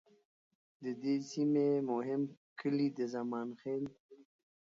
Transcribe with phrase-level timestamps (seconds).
[0.83, 2.21] د دې سیمې مهم
[2.59, 3.83] کلي د زمان خیل،